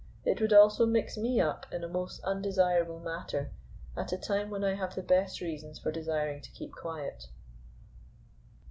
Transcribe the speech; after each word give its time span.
It 0.25 0.41
would 0.41 0.51
also 0.51 0.87
mix 0.87 1.15
me 1.15 1.39
up 1.39 1.67
in 1.71 1.83
a 1.83 1.87
most 1.87 2.23
undesirable 2.23 2.99
matter 2.99 3.51
at 3.95 4.11
a 4.11 4.17
time 4.17 4.49
when 4.49 4.63
I 4.63 4.73
have 4.73 4.95
the 4.95 5.03
best 5.03 5.41
reasons 5.41 5.77
for 5.77 5.91
desiring 5.91 6.41
to 6.41 6.49
keep 6.49 6.71
quiet. 6.71 7.27